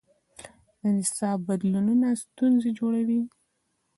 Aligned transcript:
د 0.79 0.81
نصاب 0.97 1.37
بدلونونه 1.47 2.07
ستونزې 2.23 2.69
جوړوي. 2.79 3.21